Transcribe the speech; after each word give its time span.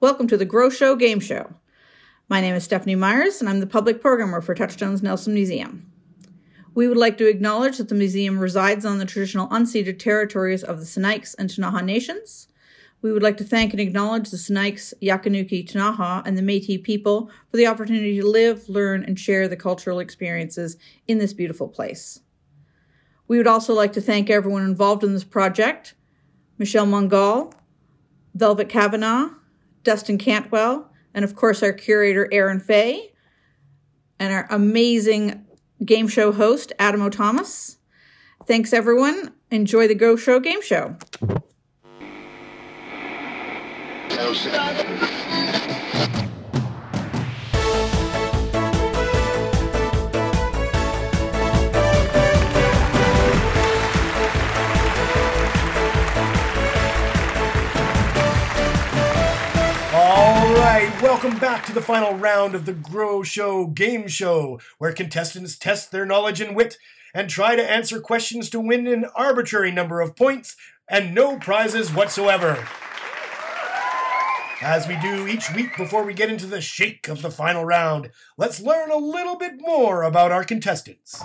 Welcome 0.00 0.28
to 0.28 0.36
the 0.36 0.44
Grow 0.44 0.70
Show 0.70 0.94
Game 0.94 1.18
Show. 1.18 1.54
My 2.28 2.40
name 2.40 2.54
is 2.54 2.62
Stephanie 2.62 2.94
Myers, 2.94 3.40
and 3.40 3.48
I'm 3.48 3.58
the 3.58 3.66
public 3.66 4.00
programmer 4.00 4.40
for 4.40 4.54
Touchstones 4.54 5.02
Nelson 5.02 5.34
Museum. 5.34 5.90
We 6.72 6.86
would 6.86 6.96
like 6.96 7.18
to 7.18 7.28
acknowledge 7.28 7.78
that 7.78 7.88
the 7.88 7.96
museum 7.96 8.38
resides 8.38 8.84
on 8.84 8.98
the 8.98 9.04
traditional 9.04 9.48
unceded 9.48 9.98
territories 9.98 10.62
of 10.62 10.78
the 10.78 10.84
Sinixt 10.84 11.34
and 11.36 11.50
Ktunaxa 11.50 11.84
nations. 11.84 12.46
We 13.02 13.10
would 13.10 13.24
like 13.24 13.38
to 13.38 13.44
thank 13.44 13.72
and 13.72 13.80
acknowledge 13.80 14.30
the 14.30 14.36
Sinixt, 14.36 14.94
Yakanuki, 15.02 15.68
Ktunaxa, 15.68 16.22
and 16.24 16.38
the 16.38 16.42
Métis 16.42 16.80
people 16.80 17.28
for 17.50 17.56
the 17.56 17.66
opportunity 17.66 18.20
to 18.20 18.24
live, 18.24 18.68
learn, 18.68 19.02
and 19.02 19.18
share 19.18 19.48
the 19.48 19.56
cultural 19.56 19.98
experiences 19.98 20.76
in 21.08 21.18
this 21.18 21.32
beautiful 21.32 21.66
place. 21.66 22.20
We 23.26 23.36
would 23.36 23.48
also 23.48 23.74
like 23.74 23.94
to 23.94 24.00
thank 24.00 24.30
everyone 24.30 24.62
involved 24.62 25.02
in 25.02 25.12
this 25.12 25.24
project 25.24 25.94
Michelle 26.56 26.86
Mungall, 26.86 27.52
Velvet 28.36 28.68
Kavanaugh, 28.68 29.30
Dustin 29.88 30.18
Cantwell, 30.18 30.90
and 31.14 31.24
of 31.24 31.34
course 31.34 31.62
our 31.62 31.72
curator, 31.72 32.28
Aaron 32.30 32.60
Fay, 32.60 33.14
and 34.18 34.34
our 34.34 34.46
amazing 34.50 35.46
game 35.82 36.08
show 36.08 36.30
host, 36.30 36.74
Adam 36.78 37.00
O 37.00 37.08
Thomas. 37.08 37.78
Thanks, 38.46 38.74
everyone. 38.74 39.32
Enjoy 39.50 39.88
the 39.88 39.94
Grow 39.94 40.16
Show 40.16 40.40
Game 40.40 40.60
Show. 40.60 40.98
Welcome 61.20 61.40
back 61.40 61.66
to 61.66 61.72
the 61.72 61.82
final 61.82 62.14
round 62.14 62.54
of 62.54 62.64
the 62.64 62.72
Grow 62.72 63.24
Show 63.24 63.66
game 63.66 64.06
show, 64.06 64.60
where 64.78 64.92
contestants 64.92 65.58
test 65.58 65.90
their 65.90 66.06
knowledge 66.06 66.40
and 66.40 66.54
wit 66.54 66.78
and 67.12 67.28
try 67.28 67.56
to 67.56 67.70
answer 67.70 67.98
questions 67.98 68.48
to 68.50 68.60
win 68.60 68.86
an 68.86 69.04
arbitrary 69.16 69.72
number 69.72 70.00
of 70.00 70.14
points 70.14 70.54
and 70.88 71.16
no 71.16 71.36
prizes 71.36 71.92
whatsoever. 71.92 72.64
As 74.60 74.86
we 74.86 74.94
do 74.98 75.26
each 75.26 75.52
week 75.52 75.76
before 75.76 76.04
we 76.04 76.14
get 76.14 76.30
into 76.30 76.46
the 76.46 76.60
shake 76.60 77.08
of 77.08 77.20
the 77.20 77.32
final 77.32 77.64
round, 77.64 78.12
let's 78.36 78.60
learn 78.60 78.92
a 78.92 78.96
little 78.96 79.36
bit 79.36 79.54
more 79.58 80.04
about 80.04 80.30
our 80.30 80.44
contestants. 80.44 81.20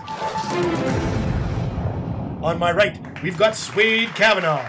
On 2.42 2.58
my 2.58 2.72
right, 2.72 3.00
we've 3.22 3.38
got 3.38 3.56
Suede 3.56 4.10
Kavanaugh. 4.16 4.68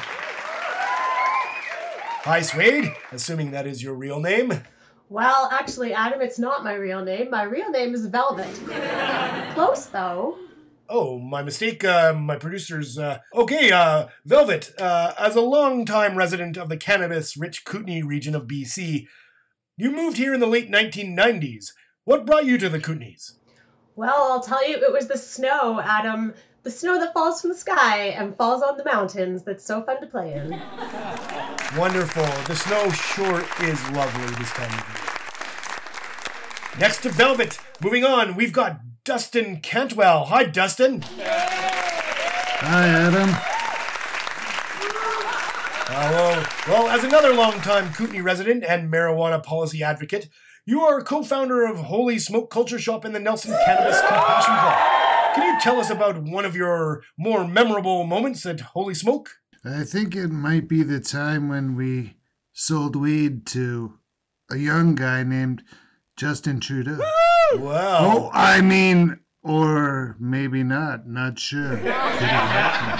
Hi, 2.24 2.42
Suede, 2.42 2.92
assuming 3.10 3.52
that 3.52 3.66
is 3.66 3.82
your 3.82 3.94
real 3.94 4.20
name. 4.20 4.64
Well, 5.14 5.48
actually, 5.52 5.92
Adam, 5.92 6.20
it's 6.20 6.40
not 6.40 6.64
my 6.64 6.74
real 6.74 7.04
name. 7.04 7.30
My 7.30 7.44
real 7.44 7.70
name 7.70 7.94
is 7.94 8.04
Velvet. 8.04 8.52
Close, 9.54 9.86
though. 9.86 10.38
Oh, 10.88 11.20
my 11.20 11.40
mistake. 11.40 11.84
Uh, 11.84 12.12
my 12.14 12.34
producer's. 12.34 12.98
Uh, 12.98 13.18
okay, 13.32 13.70
uh, 13.70 14.08
Velvet, 14.24 14.72
uh, 14.76 15.12
as 15.16 15.36
a 15.36 15.40
longtime 15.40 16.16
resident 16.16 16.56
of 16.56 16.68
the 16.68 16.76
cannabis 16.76 17.36
rich 17.36 17.64
Kootenay 17.64 18.02
region 18.02 18.34
of 18.34 18.48
BC, 18.48 19.06
you 19.76 19.92
moved 19.92 20.16
here 20.16 20.34
in 20.34 20.40
the 20.40 20.48
late 20.48 20.68
1990s. 20.68 21.66
What 22.02 22.26
brought 22.26 22.46
you 22.46 22.58
to 22.58 22.68
the 22.68 22.80
Kootenays? 22.80 23.34
Well, 23.94 24.32
I'll 24.32 24.42
tell 24.42 24.68
you, 24.68 24.78
it 24.78 24.92
was 24.92 25.06
the 25.06 25.16
snow, 25.16 25.80
Adam. 25.80 26.34
The 26.64 26.72
snow 26.72 26.98
that 26.98 27.12
falls 27.12 27.40
from 27.40 27.50
the 27.50 27.56
sky 27.56 28.06
and 28.08 28.36
falls 28.36 28.62
on 28.62 28.78
the 28.78 28.84
mountains 28.84 29.44
that's 29.44 29.64
so 29.64 29.82
fun 29.82 30.00
to 30.00 30.08
play 30.08 30.32
in. 30.32 30.50
Wonderful. 31.78 32.24
The 32.48 32.56
snow 32.56 32.90
sure 32.90 33.44
is 33.60 33.90
lovely 33.90 34.34
this 34.34 34.50
time 34.50 34.72
of 34.72 34.94
year. 34.96 35.03
Next 36.78 37.02
to 37.02 37.08
Velvet, 37.08 37.60
moving 37.80 38.04
on, 38.04 38.34
we've 38.34 38.52
got 38.52 38.80
Dustin 39.04 39.60
Cantwell. 39.60 40.24
Hi, 40.24 40.42
Dustin. 40.42 41.02
Hi, 41.02 42.88
Adam. 42.88 43.30
Uh, 45.86 46.10
Hello. 46.10 46.42
Well, 46.66 46.88
as 46.88 47.04
another 47.04 47.32
longtime 47.32 47.92
Kootenay 47.92 48.22
resident 48.22 48.64
and 48.64 48.92
marijuana 48.92 49.40
policy 49.40 49.84
advocate, 49.84 50.28
you 50.66 50.80
are 50.80 51.00
co 51.00 51.22
founder 51.22 51.64
of 51.64 51.76
Holy 51.78 52.18
Smoke 52.18 52.50
Culture 52.50 52.80
Shop 52.80 53.04
and 53.04 53.14
the 53.14 53.20
Nelson 53.20 53.56
Cannabis 53.64 54.00
Compassion 54.00 54.54
Club. 54.54 55.34
Can 55.36 55.54
you 55.54 55.60
tell 55.60 55.78
us 55.78 55.90
about 55.90 56.24
one 56.24 56.44
of 56.44 56.56
your 56.56 57.04
more 57.16 57.46
memorable 57.46 58.04
moments 58.04 58.44
at 58.46 58.60
Holy 58.60 58.94
Smoke? 58.94 59.30
I 59.64 59.84
think 59.84 60.16
it 60.16 60.28
might 60.28 60.66
be 60.68 60.82
the 60.82 60.98
time 60.98 61.48
when 61.48 61.76
we 61.76 62.16
sold 62.52 62.96
weed 62.96 63.46
to 63.48 63.98
a 64.50 64.56
young 64.56 64.96
guy 64.96 65.22
named 65.22 65.62
Justin 66.16 66.60
Trudeau. 66.60 66.98
Wow. 67.56 67.98
Oh, 68.00 68.30
I 68.32 68.60
mean, 68.60 69.20
or 69.42 70.16
maybe 70.18 70.62
not. 70.62 71.06
Not 71.06 71.38
sure. 71.38 71.76
Could 71.76 71.86
have 71.86 72.50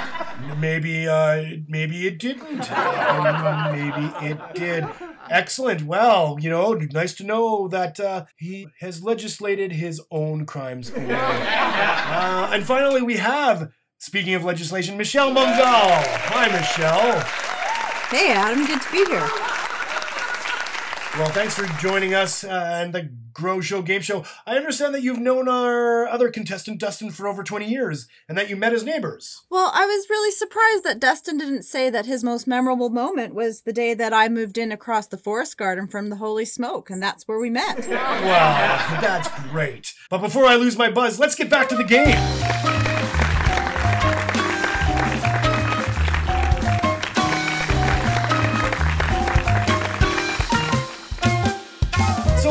happened. 0.00 0.60
Maybe, 0.60 1.08
uh, 1.08 1.42
maybe 1.69 2.06
it 2.06 2.19
didn't. 2.19 2.70
And 2.70 3.72
maybe 3.72 4.26
it 4.26 4.38
did. 4.54 4.86
Excellent. 5.30 5.82
Well, 5.84 6.36
you 6.41 6.50
know, 6.50 6.72
nice 6.75 7.14
to 7.14 7.25
know 7.25 7.66
that 7.69 7.98
uh, 7.98 8.26
he 8.36 8.69
has 8.80 9.02
legislated 9.02 9.72
his 9.72 10.02
own 10.10 10.46
crimes 10.46 10.91
away. 10.91 11.19
Uh, 12.14 12.50
and 12.52 12.64
finally, 12.64 13.02
we 13.02 13.16
have, 13.16 13.72
speaking 13.98 14.34
of 14.34 14.44
legislation, 14.44 14.96
Michelle 14.96 15.31
Mungall. 15.31 16.04
Hi, 16.28 16.46
Michelle. 16.46 17.20
Hey, 18.10 18.32
Adam, 18.32 18.64
good 18.66 18.81
to 18.81 18.92
be 18.92 19.04
here. 19.06 19.44
Well, 21.16 21.28
thanks 21.28 21.54
for 21.54 21.64
joining 21.80 22.12
us 22.12 22.42
uh, 22.42 22.80
and 22.82 22.92
the 22.92 23.08
Grow 23.32 23.60
Show 23.60 23.82
Game 23.82 24.00
Show. 24.00 24.25
I 24.47 24.56
understand 24.56 24.92
that 24.97 25.02
you've 25.04 25.20
known 25.20 25.48
our 25.48 26.08
other 26.08 26.28
contestant, 26.28 26.80
Dustin, 26.80 27.12
for 27.12 27.28
over 27.28 27.44
20 27.44 27.70
years 27.70 28.08
and 28.28 28.36
that 28.36 28.50
you 28.50 28.56
met 28.56 28.72
as 28.72 28.82
neighbors. 28.82 29.44
Well, 29.48 29.70
I 29.72 29.86
was 29.86 30.10
really 30.10 30.32
surprised 30.32 30.82
that 30.82 30.98
Dustin 30.98 31.38
didn't 31.38 31.62
say 31.62 31.88
that 31.88 32.06
his 32.06 32.25
most 32.25 32.48
memorable 32.48 32.91
moment 32.91 33.32
was 33.32 33.60
the 33.60 33.72
day 33.72 33.94
that 33.94 34.12
I 34.12 34.28
moved 34.28 34.58
in 34.58 34.72
across 34.72 35.06
the 35.06 35.16
forest 35.16 35.56
garden 35.56 35.86
from 35.86 36.08
the 36.08 36.16
Holy 36.16 36.44
Smoke, 36.44 36.91
and 36.91 37.00
that's 37.00 37.28
where 37.28 37.38
we 37.38 37.48
met. 37.48 37.86
Wow, 37.88 38.98
that's 39.00 39.28
great. 39.50 39.94
But 40.10 40.19
before 40.19 40.46
I 40.46 40.56
lose 40.56 40.76
my 40.76 40.91
buzz, 40.91 41.20
let's 41.20 41.36
get 41.36 41.48
back 41.48 41.69
to 41.69 41.76
the 41.76 41.84
game. 41.84 42.73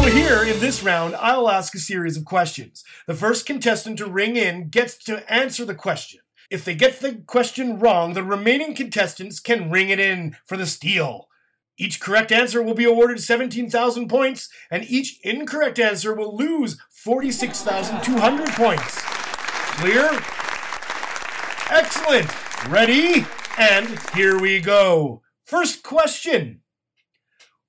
Here 0.10 0.44
in 0.44 0.60
this 0.60 0.84
round, 0.84 1.16
I'll 1.16 1.50
ask 1.50 1.74
a 1.76 1.80
series 1.80 2.18
of 2.18 2.26
questions. 2.26 2.84
The 3.08 3.14
first 3.14 3.46
contestant 3.46 3.98
to 4.00 4.06
ring 4.06 4.36
in 4.36 4.68
gets 4.68 4.98
to 5.06 5.32
answer 5.32 5.64
the 5.64 5.76
question. 5.76 6.20
If 6.50 6.66
they 6.66 6.76
get 6.76 7.00
the 7.00 7.24
question 7.26 7.80
wrong, 7.80 8.14
the 8.14 8.24
remaining 8.24 8.76
contestants 8.76 9.40
can 9.40 9.72
ring 9.72 9.90
it 9.90 10.02
in 10.02 10.36
for 10.46 10.58
the 10.58 10.66
steal. 10.66 11.30
Each 11.78 12.02
correct 12.02 12.32
answer 12.32 12.62
will 12.62 12.74
be 12.74 12.84
awarded 12.84 13.22
17,000 13.22 14.10
points, 14.10 14.50
and 14.70 14.84
each 14.84 15.20
incorrect 15.24 15.80
answer 15.80 16.14
will 16.14 16.36
lose 16.36 16.78
46,200 16.90 18.48
points. 18.50 19.02
Clear? 19.78 20.10
Excellent. 21.70 22.68
Ready? 22.68 23.26
And 23.58 24.00
here 24.14 24.38
we 24.38 24.60
go. 24.60 25.22
First 25.46 25.82
question 25.82 26.62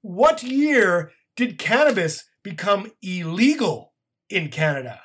What 0.02 0.42
year 0.42 1.12
did 1.36 1.58
cannabis 1.58 2.24
become 2.42 2.92
illegal 3.02 3.92
in 4.28 4.48
Canada? 4.48 5.00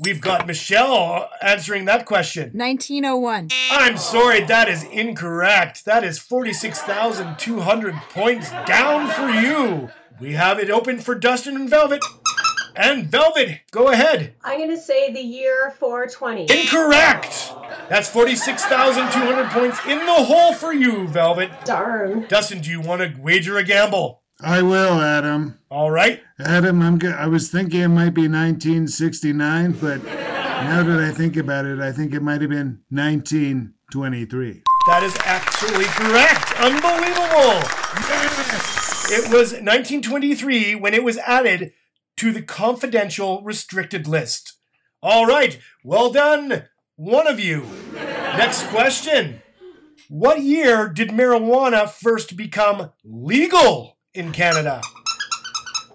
We've 0.00 0.20
got 0.20 0.46
Michelle 0.46 1.28
answering 1.42 1.84
that 1.86 2.06
question. 2.06 2.52
1901. 2.54 3.50
I'm 3.70 3.98
sorry, 3.98 4.42
that 4.44 4.68
is 4.68 4.84
incorrect. 4.84 5.84
That 5.84 6.04
is 6.04 6.18
46,200 6.18 7.94
points 8.10 8.50
down 8.66 9.10
for 9.10 9.28
you. 9.28 9.90
We 10.20 10.34
have 10.34 10.58
it 10.58 10.70
open 10.70 11.00
for 11.00 11.14
Dustin 11.14 11.56
and 11.56 11.68
Velvet. 11.68 12.02
And 12.76 13.08
Velvet, 13.08 13.62
go 13.72 13.88
ahead. 13.88 14.34
I'm 14.42 14.58
going 14.58 14.70
to 14.70 14.78
say 14.78 15.12
the 15.12 15.20
year 15.20 15.74
420. 15.78 16.42
Incorrect. 16.42 17.52
That's 17.88 18.08
46,200 18.08 19.50
points 19.50 19.84
in 19.86 19.98
the 19.98 20.24
hole 20.24 20.54
for 20.54 20.72
you, 20.72 21.08
Velvet. 21.08 21.50
Darn. 21.64 22.26
Dustin, 22.28 22.60
do 22.60 22.70
you 22.70 22.80
want 22.80 23.02
to 23.02 23.20
wager 23.20 23.58
a 23.58 23.64
gamble? 23.64 24.19
I 24.42 24.62
will, 24.62 25.00
Adam. 25.00 25.58
All 25.70 25.90
right. 25.90 26.22
Adam, 26.38 26.82
I'm 26.82 27.00
I 27.04 27.26
was 27.26 27.50
thinking 27.50 27.80
it 27.80 27.88
might 27.88 28.14
be 28.14 28.22
1969, 28.22 29.72
but 29.72 30.02
now 30.04 30.82
that 30.82 30.98
I 30.98 31.10
think 31.10 31.36
about 31.36 31.66
it, 31.66 31.78
I 31.78 31.92
think 31.92 32.14
it 32.14 32.22
might 32.22 32.40
have 32.40 32.50
been 32.50 32.80
1923. 32.88 34.62
That 34.86 35.02
is 35.02 35.14
actually 35.24 35.84
correct. 35.84 36.58
Unbelievable. 36.58 37.60
Yes. 38.08 39.10
It 39.12 39.24
was 39.24 39.52
1923 39.52 40.74
when 40.74 40.94
it 40.94 41.04
was 41.04 41.18
added 41.18 41.72
to 42.16 42.32
the 42.32 42.42
confidential 42.42 43.42
restricted 43.42 44.08
list. 44.08 44.54
All 45.02 45.26
right. 45.26 45.58
Well 45.84 46.10
done, 46.10 46.64
one 46.96 47.26
of 47.26 47.38
you. 47.38 47.66
Next 47.92 48.66
question. 48.68 49.42
What 50.08 50.40
year 50.40 50.88
did 50.88 51.10
marijuana 51.10 51.88
first 51.88 52.36
become 52.36 52.92
legal 53.04 53.98
in 54.14 54.32
Canada? 54.32 54.80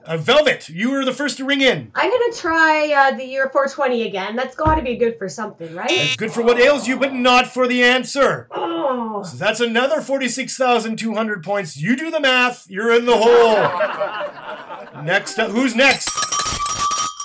Uh, 0.05 0.17
Velvet, 0.17 0.69
you 0.69 0.91
were 0.91 1.03
the 1.03 1.11
first 1.13 1.37
to 1.37 1.45
ring 1.45 1.61
in. 1.61 1.91
I'm 1.95 2.11
gonna 2.11 2.31
try 2.33 2.93
uh, 2.93 3.17
the 3.17 3.25
year 3.25 3.49
420 3.51 4.03
again. 4.07 4.35
That's 4.35 4.55
got 4.55 4.75
to 4.75 4.83
be 4.83 4.97
good 4.97 5.17
for 5.17 5.27
something, 5.27 5.73
right? 5.73 5.89
It's 5.89 6.15
good 6.15 6.31
for 6.31 6.43
what 6.43 6.59
ails 6.59 6.87
you, 6.87 6.99
but 6.99 7.13
not 7.15 7.47
for 7.47 7.67
the 7.67 7.83
answer. 7.83 8.47
Oh, 8.51 9.23
So 9.23 9.35
that's 9.37 9.59
another 9.59 10.01
46,200 10.01 11.43
points. 11.43 11.75
You 11.77 11.95
do 11.95 12.11
the 12.11 12.19
math, 12.19 12.69
you're 12.69 12.95
in 12.95 13.05
the 13.05 13.17
hole. 13.17 15.03
next 15.03 15.39
up, 15.39 15.49
who's 15.49 15.75
next? 15.75 16.07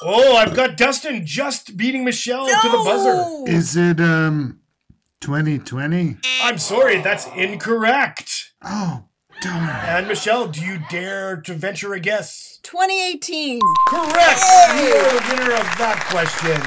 Oh, 0.03 0.37
I've 0.37 0.55
got 0.57 0.79
Dustin 0.79 1.27
just 1.27 1.77
beating 1.77 2.03
Michelle 2.03 2.47
to 2.47 2.69
the 2.71 2.79
buzzer. 2.79 3.45
Is 3.53 3.77
it 3.77 4.01
um 4.01 4.61
2020? 5.21 6.17
I'm 6.43 6.57
sorry, 6.57 7.03
that's 7.03 7.27
incorrect. 7.37 8.53
Oh, 8.65 8.71
darn. 8.95 9.10
And 9.43 10.07
Michelle, 10.07 10.49
do 10.49 10.61
you 10.61 10.81
dare 10.91 11.41
to 11.43 11.55
venture 11.55 11.95
a 11.95 12.01
guess? 12.01 12.59
2018. 12.63 13.61
Correct! 13.89 14.41
You're 14.77 15.03
the 15.03 15.27
winner 15.31 15.53
of 15.55 15.69
that 15.79 16.07
question. 16.11 16.61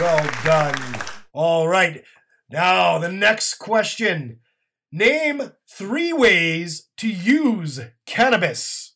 Well 0.00 0.30
done. 0.44 1.02
All 1.32 1.66
right. 1.66 2.04
Now, 2.50 2.98
the 2.98 3.10
next 3.10 3.54
question. 3.54 4.40
Name 4.92 5.52
three 5.68 6.12
ways 6.12 6.88
to 6.98 7.08
use 7.08 7.80
cannabis. 8.06 8.94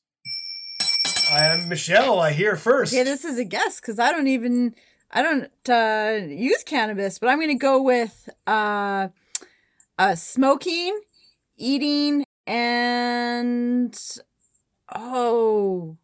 I 1.32 1.44
am 1.46 1.68
Michelle. 1.68 2.20
I 2.20 2.32
hear 2.32 2.54
first. 2.54 2.94
Okay, 2.94 3.02
this 3.02 3.24
is 3.24 3.36
a 3.38 3.44
guess 3.44 3.80
because 3.80 3.98
I 3.98 4.12
don't 4.12 4.28
even 4.28 4.76
I 5.10 5.22
don't 5.22 5.50
uh, 5.68 6.24
use 6.24 6.62
cannabis, 6.62 7.18
but 7.18 7.28
I'm 7.28 7.40
gonna 7.40 7.56
go 7.56 7.82
with 7.82 8.28
uh, 8.46 9.08
uh, 9.98 10.14
smoking, 10.14 11.00
eating, 11.56 12.24
and 12.48 13.96
oh, 14.94 15.96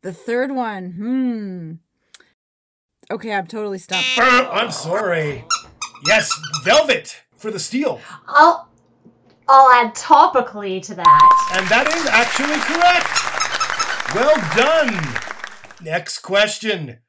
the 0.00 0.12
third 0.12 0.50
one. 0.50 0.92
Hmm. 0.92 1.72
Okay, 3.14 3.32
I'm 3.32 3.46
totally 3.46 3.78
stumped. 3.78 4.06
Uh, 4.16 4.48
I'm 4.50 4.70
sorry. 4.70 5.44
Yes, 6.06 6.32
Velvet 6.64 7.22
for 7.36 7.50
the 7.50 7.58
steal. 7.58 8.00
I'll 8.26 8.68
I'll 9.48 9.70
add 9.84 9.94
topically 9.94 10.80
to 10.82 10.94
that. 10.94 11.50
And 11.52 11.68
that 11.68 11.86
is 11.88 12.06
actually 12.06 12.58
correct. 12.72 14.14
Well 14.14 14.36
done. 14.56 14.98
Next 15.84 16.20
question. 16.20 17.00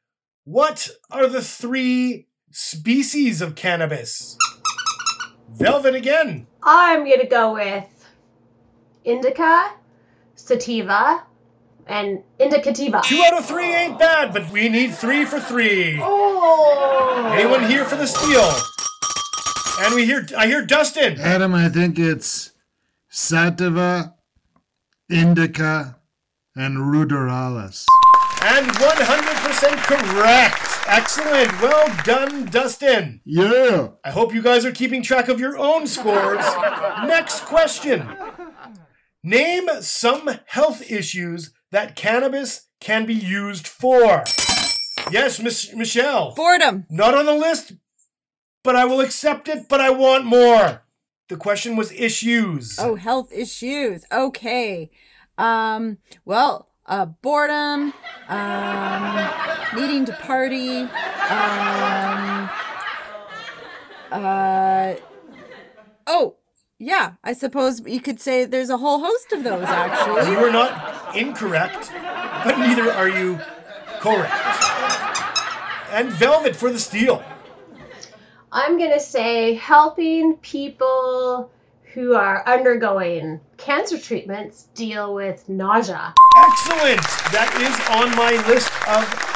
What 0.43 0.89
are 1.09 1.27
the 1.27 1.41
three 1.41 2.27
species 2.51 3.41
of 3.41 3.55
cannabis? 3.55 4.37
Velvet 5.49 5.95
again. 5.95 6.47
I'm 6.61 7.07
gonna 7.07 7.27
go 7.27 7.53
with 7.53 7.85
indica, 9.05 9.71
sativa, 10.35 11.23
and 11.87 12.23
indicativa. 12.39 13.03
Two 13.03 13.21
out 13.25 13.37
of 13.37 13.45
three 13.45 13.73
ain't 13.73 13.99
bad, 13.99 14.33
but 14.33 14.49
we 14.51 14.69
need 14.69 14.93
three 14.93 15.25
for 15.25 15.39
three. 15.39 15.99
Oh, 16.01 17.31
Anyone 17.33 17.65
here 17.69 17.85
for 17.85 17.95
the 17.95 18.07
steal? 18.07 18.51
And 19.85 19.95
we 19.95 20.05
hear 20.05 20.25
I 20.37 20.47
hear 20.47 20.63
Dustin. 20.65 21.19
Adam, 21.19 21.53
I 21.55 21.67
think 21.67 21.97
it's 21.97 22.51
sativa, 23.09 24.15
indica, 25.09 25.97
and 26.55 26.77
ruderalis. 26.77 27.85
And 28.45 28.67
100% 28.67 29.77
correct. 29.87 30.73
Excellent. 30.85 31.61
Well 31.61 31.87
done, 32.03 32.45
Dustin. 32.45 33.21
Yeah. 33.23 33.89
I 34.03 34.11
hope 34.11 34.33
you 34.33 34.41
guys 34.41 34.65
are 34.65 34.71
keeping 34.71 35.01
track 35.01 35.29
of 35.29 35.39
your 35.39 35.57
own 35.57 35.87
scores. 35.87 36.43
Next 37.07 37.45
question. 37.45 38.05
Name 39.23 39.69
some 39.79 40.29
health 40.47 40.91
issues 40.91 41.53
that 41.71 41.95
cannabis 41.95 42.67
can 42.81 43.05
be 43.05 43.13
used 43.13 43.65
for. 43.65 44.25
Yes, 45.09 45.39
Miss 45.39 45.73
Michelle. 45.73 46.33
Boredom. 46.35 46.85
Not 46.89 47.15
on 47.15 47.25
the 47.25 47.33
list, 47.33 47.73
but 48.63 48.75
I 48.75 48.83
will 48.83 48.99
accept 48.99 49.47
it, 49.47 49.69
but 49.69 49.79
I 49.79 49.91
want 49.91 50.25
more. 50.25 50.83
The 51.29 51.37
question 51.37 51.77
was 51.77 51.93
issues. 51.93 52.77
Oh, 52.77 52.95
health 52.95 53.31
issues. 53.31 54.05
Okay. 54.11 54.91
Um. 55.37 55.99
Well, 56.25 56.69
uh, 56.85 57.05
boredom. 57.05 57.93
Um. 58.27 59.29
Needing 59.73 60.03
to 60.05 60.13
party. 60.13 60.81
Um. 60.81 62.49
Uh. 64.11 64.95
Oh. 66.05 66.35
Yeah, 66.79 67.13
I 67.23 67.33
suppose 67.33 67.81
you 67.85 68.01
could 68.01 68.19
say 68.19 68.45
there's 68.45 68.69
a 68.69 68.77
whole 68.77 68.99
host 68.99 69.31
of 69.31 69.43
those 69.43 69.63
actually. 69.63 70.31
You 70.31 70.39
are 70.39 70.51
not 70.51 71.15
incorrect, 71.15 71.91
but 71.93 72.57
neither 72.57 72.91
are 72.91 73.09
you 73.09 73.39
correct. 73.99 74.33
And 75.91 76.11
Velvet 76.11 76.55
for 76.55 76.71
the 76.71 76.79
steal. 76.79 77.23
I'm 78.51 78.77
gonna 78.77 78.99
say 78.99 79.53
helping 79.53 80.35
people 80.37 81.51
who 81.93 82.15
are 82.15 82.43
undergoing 82.47 83.39
cancer 83.57 83.99
treatments 83.99 84.67
deal 84.73 85.13
with 85.13 85.47
nausea. 85.47 86.13
Excellent! 86.37 87.01
That 87.31 87.53
is 87.61 87.75
on 87.89 88.15
my 88.15 88.31
list 88.47 88.71
of 88.87 89.33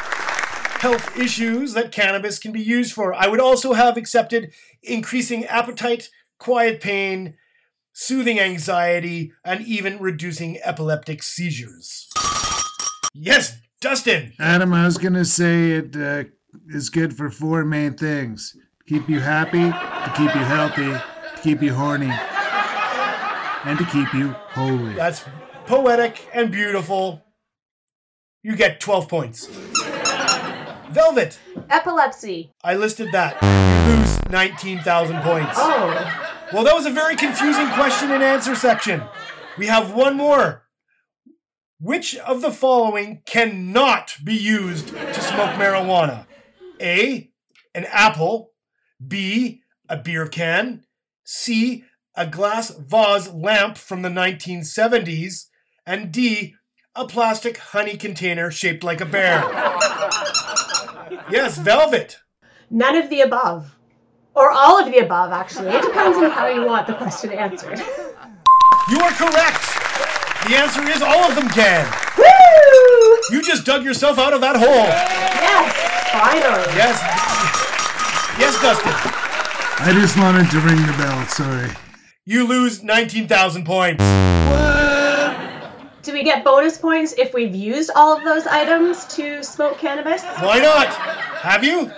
health 0.80 1.18
issues 1.18 1.72
that 1.74 1.92
cannabis 1.92 2.38
can 2.38 2.52
be 2.52 2.60
used 2.60 2.92
for. 2.92 3.14
I 3.14 3.26
would 3.26 3.40
also 3.40 3.72
have 3.72 3.96
accepted 3.96 4.52
increasing 4.82 5.44
appetite, 5.46 6.10
quiet 6.38 6.80
pain, 6.80 7.34
soothing 7.92 8.40
anxiety, 8.40 9.32
and 9.44 9.60
even 9.66 9.98
reducing 9.98 10.58
epileptic 10.64 11.22
seizures. 11.22 12.08
Yes, 13.14 13.58
Dustin! 13.80 14.32
Adam, 14.38 14.72
I 14.72 14.84
was 14.84 14.98
gonna 14.98 15.24
say 15.24 15.72
it 15.72 15.96
uh, 15.96 16.24
is 16.68 16.90
good 16.90 17.16
for 17.16 17.30
four 17.30 17.64
main 17.64 17.94
things: 17.94 18.56
keep 18.86 19.08
you 19.08 19.20
happy, 19.20 19.70
to 19.70 20.12
keep 20.16 20.34
you 20.34 20.42
healthy, 20.42 20.90
to 20.90 21.42
keep 21.42 21.62
you 21.62 21.74
horny, 21.74 22.10
and 23.64 23.78
to 23.78 23.84
keep 23.86 24.12
you 24.14 24.30
holy. 24.50 24.94
That's 24.94 25.24
poetic 25.66 26.28
and 26.32 26.50
beautiful. 26.50 27.24
You 28.42 28.56
get 28.56 28.80
12 28.80 29.08
points. 29.08 29.46
Velvet, 30.90 31.38
Epilepsy. 31.68 32.52
I 32.64 32.76
listed 32.76 33.12
that. 33.12 33.36
You 33.42 33.96
lose 33.96 34.30
19,000 34.30 35.22
points. 35.22 35.52
Oh, 35.56 36.27
Well, 36.52 36.64
that 36.64 36.74
was 36.74 36.86
a 36.86 36.90
very 36.90 37.14
confusing 37.14 37.68
question 37.72 38.10
and 38.10 38.22
answer 38.22 38.54
section. 38.54 39.02
We 39.58 39.66
have 39.66 39.92
one 39.92 40.16
more. 40.16 40.64
Which 41.80 42.16
of 42.16 42.40
the 42.40 42.50
following 42.50 43.22
cannot 43.26 44.16
be 44.24 44.34
used 44.34 44.88
to 44.88 45.20
smoke 45.20 45.50
marijuana? 45.56 46.26
A. 46.80 47.30
An 47.74 47.84
apple. 47.90 48.52
B. 49.06 49.60
A 49.88 49.96
beer 49.98 50.26
can. 50.26 50.84
C. 51.24 51.84
A 52.16 52.26
glass 52.26 52.70
vase 52.70 53.30
lamp 53.30 53.76
from 53.76 54.02
the 54.02 54.08
1970s. 54.08 55.48
And 55.86 56.10
D. 56.10 56.54
A 56.96 57.06
plastic 57.06 57.58
honey 57.58 57.96
container 57.96 58.50
shaped 58.50 58.82
like 58.82 59.00
a 59.00 59.06
bear. 59.06 59.42
yes, 61.30 61.58
velvet. 61.58 62.20
none 62.70 62.96
of 62.96 63.10
the 63.10 63.20
above. 63.20 63.77
Or 64.38 64.52
all 64.52 64.78
of 64.78 64.86
the 64.86 64.98
above, 64.98 65.32
actually. 65.32 65.70
It 65.70 65.82
depends 65.82 66.16
on 66.16 66.30
how 66.30 66.46
you 66.46 66.64
want 66.64 66.86
the 66.86 66.94
question 66.94 67.32
answered. 67.32 67.80
You 68.88 69.00
are 69.00 69.10
correct. 69.10 69.64
The 70.46 70.54
answer 70.54 70.88
is 70.88 71.02
all 71.02 71.28
of 71.28 71.34
them 71.34 71.48
can. 71.48 71.84
Woo! 72.16 73.18
You 73.30 73.42
just 73.42 73.66
dug 73.66 73.82
yourself 73.82 74.16
out 74.16 74.32
of 74.32 74.40
that 74.40 74.54
hole. 74.54 74.86
Yes, 75.42 75.74
finally. 76.12 76.62
Yes. 76.78 77.02
Yes, 78.38 78.54
Dustin. 78.62 78.92
I 79.84 79.92
just 79.92 80.16
wanted 80.16 80.48
to 80.52 80.60
ring 80.60 80.86
the 80.86 80.92
bell. 80.96 81.26
Sorry. 81.26 81.70
You 82.24 82.46
lose 82.46 82.84
19,000 82.84 83.64
points. 83.66 84.04
What? 84.04 85.36
Do 86.02 86.12
we 86.12 86.22
get 86.22 86.44
bonus 86.44 86.78
points 86.78 87.12
if 87.18 87.34
we've 87.34 87.56
used 87.56 87.90
all 87.96 88.16
of 88.16 88.22
those 88.22 88.46
items 88.46 89.04
to 89.16 89.42
smoke 89.42 89.78
cannabis? 89.78 90.22
Why 90.22 90.60
not? 90.60 90.86
Have 90.86 91.64
you? 91.64 91.90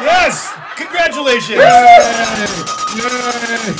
Yes. 0.00 0.51
Congratulations. 0.76 1.58
Yay! 2.96 3.72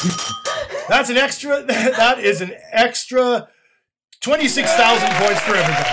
That's 0.89 1.11
an 1.11 1.17
extra. 1.17 1.63
That 1.67 2.19
is 2.19 2.41
an 2.41 2.53
extra 2.71 3.49
26,000 4.21 5.09
points 5.15 5.41
for 5.41 5.55
everybody. 5.55 5.89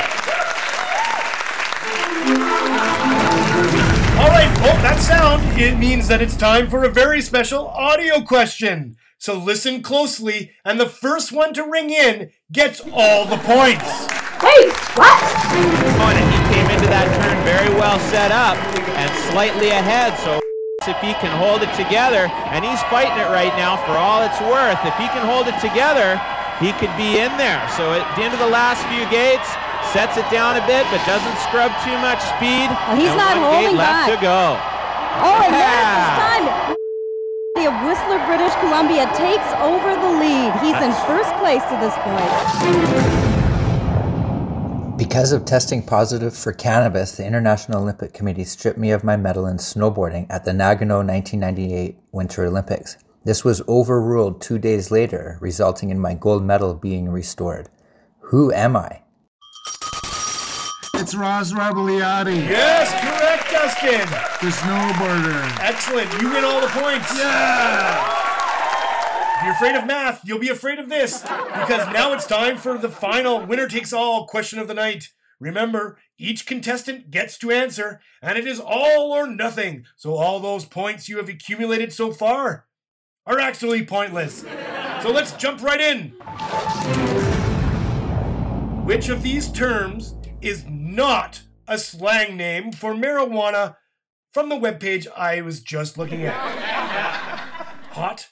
All 4.19 4.27
right. 4.27 4.51
Well, 4.61 4.81
that 4.83 4.99
sound 4.99 5.59
it 5.59 5.77
means 5.77 6.07
that 6.07 6.21
it's 6.21 6.35
time 6.35 6.69
for 6.69 6.83
a 6.83 6.89
very 6.89 7.21
special 7.21 7.67
audio 7.67 8.21
question. 8.21 8.97
So 9.17 9.37
listen 9.37 9.81
closely, 9.81 10.51
and 10.63 10.79
the 10.79 10.87
first 10.87 11.31
one 11.31 11.53
to 11.53 11.63
ring 11.63 11.89
in 11.89 12.31
gets 12.51 12.81
all 12.93 13.25
the 13.25 13.37
points. 13.37 14.07
Wait, 14.41 14.71
what? 14.95 15.23
on 15.99 16.15
and 16.15 16.31
he 16.31 16.53
came 16.53 16.69
into 16.71 16.87
that 16.87 17.07
turn 17.19 17.43
very 17.43 17.73
well 17.75 17.99
set 17.99 18.31
up 18.31 18.55
and 18.95 19.11
slightly 19.31 19.69
ahead. 19.69 20.17
So 20.19 20.39
if 20.89 20.97
he 20.99 21.13
can 21.21 21.31
hold 21.37 21.61
it 21.61 21.71
together, 21.77 22.27
and 22.51 22.65
he's 22.65 22.81
fighting 22.89 23.15
it 23.21 23.29
right 23.29 23.53
now 23.55 23.77
for 23.87 23.93
all 23.95 24.25
it's 24.25 24.41
worth. 24.41 24.81
If 24.83 24.97
he 24.97 25.07
can 25.13 25.23
hold 25.23 25.47
it 25.47 25.55
together, 25.61 26.17
he 26.59 26.73
could 26.81 26.91
be 26.97 27.21
in 27.21 27.31
there. 27.37 27.61
So 27.77 27.93
at 27.93 28.03
the 28.17 28.25
end 28.25 28.33
of 28.33 28.41
the 28.41 28.49
last 28.51 28.81
few 28.91 29.05
gates, 29.13 29.47
sets 29.95 30.17
it 30.17 30.27
down 30.33 30.57
a 30.57 30.63
bit, 30.67 30.83
but 30.91 30.99
doesn't 31.07 31.37
scrub 31.47 31.71
too 31.87 31.95
much 32.03 32.19
speed. 32.35 32.67
Well, 32.67 32.97
he's 32.99 33.13
and 33.13 33.21
not 33.21 33.37
one 33.39 33.47
gate 33.55 33.71
holding 33.71 33.77
left 33.79 34.09
back. 34.09 34.09
to 34.11 34.17
go. 34.19 34.41
Oh, 35.23 35.39
and 35.45 35.53
Yeah. 35.53 35.63
there's 35.63 36.03
this 36.03 36.17
time. 36.19 36.45
Of 37.59 37.75
Whistler, 37.85 38.19
British 38.25 38.55
Columbia 38.63 39.05
takes 39.15 39.49
over 39.61 39.93
the 39.95 40.09
lead. 40.17 40.53
He's 40.63 40.79
in 40.81 40.91
first 41.05 41.31
place 41.37 41.61
to 41.69 41.75
this 41.77 41.93
point. 42.07 43.28
Because 45.09 45.31
of 45.31 45.43
testing 45.43 45.81
positive 45.81 46.37
for 46.37 46.53
cannabis, 46.53 47.17
the 47.17 47.25
International 47.25 47.81
Olympic 47.81 48.13
Committee 48.13 48.43
stripped 48.43 48.77
me 48.77 48.91
of 48.91 49.03
my 49.03 49.17
medal 49.17 49.47
in 49.47 49.57
snowboarding 49.57 50.27
at 50.29 50.45
the 50.45 50.51
Nagano 50.51 51.03
1998 51.03 51.97
Winter 52.11 52.45
Olympics. 52.45 52.95
This 53.25 53.43
was 53.43 53.63
overruled 53.67 54.39
two 54.39 54.59
days 54.59 54.91
later, 54.91 55.39
resulting 55.41 55.89
in 55.89 55.99
my 55.99 56.13
gold 56.13 56.43
medal 56.43 56.75
being 56.75 57.09
restored. 57.09 57.69
Who 58.25 58.53
am 58.53 58.75
I? 58.77 59.01
It's 60.93 61.15
Ross 61.15 61.53
Rebagliati, 61.53 62.47
Yes, 62.47 62.91
correct, 63.01 63.49
Dustin. 63.51 64.07
the 64.47 64.55
snowboarder. 64.55 65.59
Excellent. 65.59 66.21
You 66.21 66.29
win 66.31 66.43
all 66.43 66.61
the 66.61 66.67
points. 66.67 67.17
Yeah! 67.17 68.28
If 69.39 69.45
you're 69.45 69.53
afraid 69.53 69.75
of 69.75 69.87
math, 69.87 70.21
you'll 70.25 70.37
be 70.37 70.49
afraid 70.49 70.79
of 70.79 70.89
this 70.89 71.21
because 71.21 71.87
now 71.93 72.11
it's 72.11 72.25
time 72.27 72.57
for 72.57 72.77
the 72.77 72.89
final 72.89 73.45
winner 73.45 73.69
takes 73.69 73.93
all 73.93 74.27
question 74.27 74.59
of 74.59 74.67
the 74.67 74.73
night. 74.73 75.13
Remember, 75.39 75.97
each 76.17 76.45
contestant 76.45 77.09
gets 77.09 77.37
to 77.37 77.49
answer, 77.49 78.01
and 78.21 78.37
it 78.37 78.45
is 78.45 78.59
all 78.59 79.13
or 79.13 79.25
nothing. 79.27 79.85
So 79.95 80.15
all 80.15 80.41
those 80.41 80.65
points 80.65 81.07
you 81.07 81.15
have 81.19 81.29
accumulated 81.29 81.93
so 81.93 82.11
far 82.11 82.65
are 83.25 83.39
actually 83.39 83.85
pointless. 83.85 84.41
So 85.01 85.09
let's 85.09 85.31
jump 85.31 85.61
right 85.61 85.79
in. 85.79 86.09
Which 88.83 89.07
of 89.07 89.23
these 89.23 89.49
terms 89.49 90.15
is 90.41 90.65
not 90.67 91.43
a 91.65 91.77
slang 91.77 92.35
name 92.35 92.73
for 92.73 92.93
marijuana 92.93 93.77
from 94.31 94.49
the 94.49 94.55
webpage 94.55 95.07
I 95.15 95.39
was 95.39 95.61
just 95.61 95.97
looking 95.97 96.25
at? 96.25 96.33
Hot, 97.91 98.27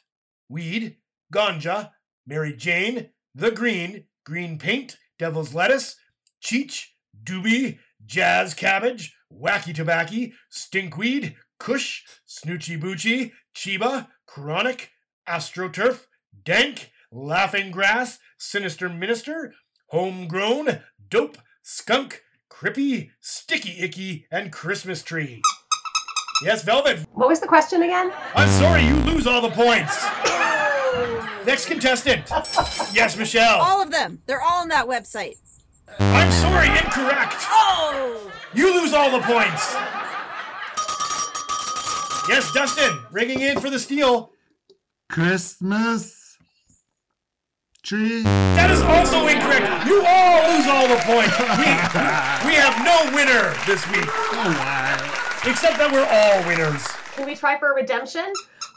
weed, 0.49 0.97
ganja, 1.33 1.91
Mary 2.25 2.53
Jane, 2.53 3.09
the 3.33 3.51
green, 3.51 4.05
green 4.25 4.57
paint, 4.57 4.97
devil's 5.17 5.53
lettuce, 5.53 5.95
cheech, 6.41 6.87
doobie, 7.23 7.79
jazz 8.05 8.53
cabbage, 8.53 9.15
wacky 9.31 9.73
tobacco, 9.73 10.31
stinkweed, 10.51 11.35
kush, 11.59 12.03
snoochie 12.27 12.79
boochie, 12.79 13.31
chiba, 13.55 14.07
chronic, 14.25 14.91
astroturf, 15.27 16.05
dank, 16.43 16.91
laughing 17.11 17.71
grass, 17.71 18.19
sinister 18.37 18.89
minister, 18.89 19.53
homegrown, 19.87 20.81
dope, 21.09 21.37
skunk, 21.63 22.23
crippy, 22.49 23.11
sticky 23.19 23.79
icky, 23.79 24.25
and 24.31 24.51
Christmas 24.51 25.03
tree. 25.03 25.41
Yes, 26.43 26.63
Velvet, 26.63 26.99
What 27.13 27.27
was 27.27 27.39
the 27.39 27.47
question 27.47 27.81
again? 27.81 28.11
I'm 28.35 28.49
sorry, 28.49 28.83
you 28.85 28.95
lose 28.95 29.25
all 29.25 29.41
the 29.41 29.49
points. 29.49 30.05
Next 31.45 31.65
contestant. 31.65 32.29
Yes, 32.93 33.17
Michelle. 33.17 33.59
All 33.59 33.81
of 33.81 33.89
them. 33.91 34.21
They're 34.27 34.41
all 34.41 34.61
on 34.61 34.67
that 34.67 34.85
website. 34.87 35.37
I'm 35.99 36.31
sorry, 36.31 36.67
incorrect. 36.67 37.35
Oh! 37.49 38.31
You 38.53 38.81
lose 38.81 38.93
all 38.93 39.09
the 39.09 39.21
points. 39.25 39.73
Yes, 42.29 42.51
Dustin, 42.53 42.99
ringing 43.11 43.41
in 43.41 43.59
for 43.59 43.69
the 43.69 43.79
steal. 43.79 44.31
Christmas 45.09 46.37
tree. 47.81 48.21
That 48.23 48.69
is 48.69 48.81
also 48.81 49.25
incorrect. 49.27 49.87
You 49.87 50.03
all 50.05 50.53
lose 50.53 50.67
all 50.67 50.87
the 50.87 51.01
points. 51.07 51.33
We, 51.39 52.51
we 52.51 52.55
have 52.59 52.75
no 52.83 53.15
winner 53.15 53.55
this 53.65 53.87
week, 53.89 54.05
Oh, 54.05 54.53
why? 54.59 54.86
Except 55.45 55.77
that 55.77 55.91
we're 55.91 56.07
all 56.07 56.47
winners. 56.47 56.85
Can 57.15 57.25
we 57.25 57.35
try 57.35 57.57
for 57.59 57.71
a 57.71 57.75
redemption? 57.75 58.31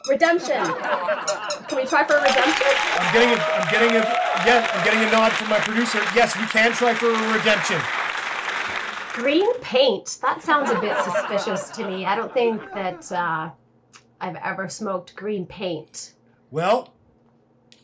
Redemption. 0.08 0.64
Can 1.68 1.76
we 1.76 1.84
try 1.84 2.04
for 2.04 2.16
a 2.16 2.22
redemption? 2.22 2.72
I'm 2.96 3.12
getting 3.12 3.30
a, 3.30 3.38
I'm 3.40 3.70
getting 3.70 3.90
a, 3.96 4.02
yeah, 4.46 4.70
I'm 4.72 4.84
getting 4.84 5.00
a 5.06 5.10
nod 5.12 5.32
from 5.32 5.50
my 5.50 5.58
producer. 5.60 5.98
Yes, 6.14 6.36
we 6.36 6.46
can 6.46 6.72
try 6.72 6.94
for 6.94 7.10
a 7.10 7.32
redemption. 7.32 7.80
Green 9.12 9.52
paint. 9.60 10.18
That 10.22 10.42
sounds 10.42 10.70
a 10.70 10.80
bit 10.80 10.96
suspicious 11.04 11.70
to 11.76 11.86
me. 11.86 12.06
I 12.06 12.14
don't 12.16 12.32
think 12.32 12.62
that 12.72 13.12
uh, 13.12 13.50
I've 14.20 14.36
ever 14.36 14.68
smoked 14.68 15.14
green 15.14 15.44
paint. 15.44 16.14
Well, 16.50 16.94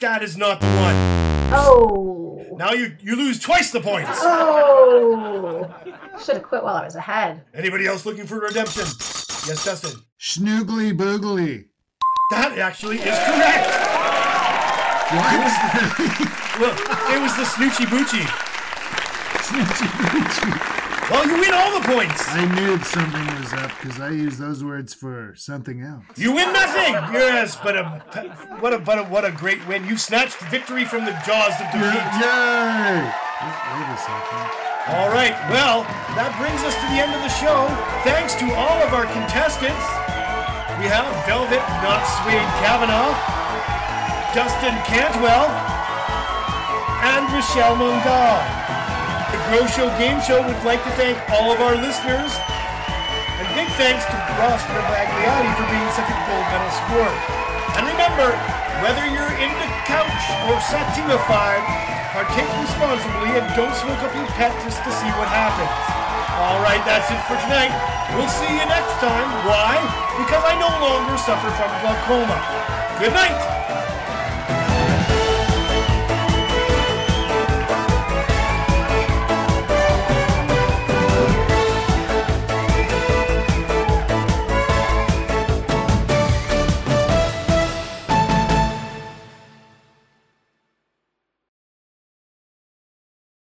that 0.01 0.23
is 0.23 0.37
not 0.37 0.61
the 0.61 0.67
one. 0.67 1.26
Oh. 1.53 2.57
Now 2.59 2.73
you 2.73 2.97
you 3.01 3.17
lose 3.17 3.39
twice 3.39 3.71
the 3.71 3.81
points. 3.81 4.11
Oh. 4.23 5.73
Should 6.23 6.37
have 6.37 6.43
quit 6.45 6.63
while 6.65 6.77
I 6.77 6.85
was 6.85 6.97
ahead. 6.97 7.43
Anybody 7.55 7.87
else 7.87 8.07
looking 8.07 8.27
for 8.27 8.41
redemption? 8.41 8.85
Yes, 8.85 9.65
Dustin. 9.65 10.01
Schnoogly 10.19 10.97
boogly. 10.97 11.67
That 12.31 12.59
actually 12.59 12.97
is 12.99 13.19
correct. 13.19 13.67
What? 15.13 16.33
Well, 16.57 16.73
it 16.73 17.21
was 17.21 17.37
the 17.37 17.43
Snoochie 17.43 17.85
Boochie. 17.85 18.25
Snitchy 19.45 19.87
boochie. 20.09 20.76
Well, 21.11 21.25
you 21.25 21.39
win 21.39 21.55
all 21.55 21.71
the 21.79 21.87
points. 21.87 22.27
I 22.35 22.43
knew 22.59 22.79
something 22.83 23.27
was 23.39 23.53
up 23.53 23.71
because 23.79 24.01
I 24.01 24.11
use 24.11 24.39
those 24.39 24.65
words 24.65 24.93
for 24.93 25.35
something 25.37 25.81
else. 25.81 26.03
You 26.17 26.35
win 26.35 26.53
nothing. 26.53 26.95
Yes, 27.15 27.57
but 27.63 27.77
a 27.77 27.85
what 28.59 28.75
a 28.75 28.79
but 28.79 28.99
a 28.99 29.05
what 29.05 29.25
a 29.25 29.31
great 29.31 29.63
win. 29.69 29.87
You 29.87 29.97
snatched 29.97 30.39
victory 30.51 30.85
from 30.85 31.05
the 31.05 31.13
jaws 31.23 31.55
of 31.63 31.71
defeat. 31.71 32.03
Wait 32.19 33.07
wait 33.39 33.87
a 33.87 33.99
second. 34.03 34.43
All 34.99 35.11
right. 35.15 35.35
Well, 35.47 35.87
that 36.19 36.35
brings 36.43 36.59
us 36.67 36.75
to 36.75 36.87
the 36.91 36.99
end 36.99 37.15
of 37.15 37.23
the 37.23 37.35
show. 37.39 37.71
Thanks 38.03 38.35
to 38.43 38.47
all 38.59 38.79
of 38.83 38.91
our 38.91 39.07
contestants. 39.07 39.87
We 40.83 40.91
have 40.91 41.07
Velvet 41.23 41.63
Not 41.87 42.03
Suede 42.19 42.51
Kavanaugh, 42.63 43.15
Dustin 44.35 44.75
Cantwell, 44.91 45.51
and 47.03 47.31
Michelle 47.31 47.79
Mungall. 47.79 48.67
The 49.33 49.41
Grow 49.51 49.67
Show 49.67 49.89
Game 49.99 50.23
Show 50.23 50.39
would 50.39 50.63
like 50.63 50.83
to 50.87 50.93
thank 50.95 51.19
all 51.35 51.51
of 51.51 51.59
our 51.59 51.75
listeners. 51.75 52.31
And 53.37 53.47
big 53.59 53.69
thanks 53.75 54.07
to 54.07 54.17
Ross 54.39 54.63
Bagliati 54.71 55.51
for 55.59 55.67
being 55.67 55.91
such 55.99 56.09
a 56.09 56.19
gold 56.31 56.47
medal 56.47 56.73
sport. 56.73 57.17
And 57.75 57.85
remember, 57.91 58.33
whether 58.81 59.05
you're 59.11 59.35
into 59.37 59.67
couch 59.85 60.25
or 60.47 60.57
sativa 60.63 61.19
five, 61.27 61.61
partake 62.15 62.49
responsibly 62.63 63.35
and 63.37 63.45
don't 63.59 63.75
smoke 63.77 64.01
up 64.07 64.15
your 64.15 64.31
pet 64.39 64.55
just 64.65 64.81
to 64.87 64.91
see 64.95 65.11
what 65.19 65.29
happens. 65.29 65.75
All 66.37 66.63
right, 66.63 66.81
that's 66.87 67.11
it 67.11 67.21
for 67.27 67.37
tonight. 67.45 67.75
We'll 68.15 68.31
see 68.31 68.49
you 68.49 68.65
next 68.71 68.95
time. 69.03 69.29
Why? 69.45 69.77
Because 70.23 70.45
I 70.47 70.55
no 70.57 70.71
longer 70.81 71.19
suffer 71.19 71.51
from 71.59 71.71
glaucoma. 71.83 72.39
Good 73.03 73.13
night. 73.13 73.37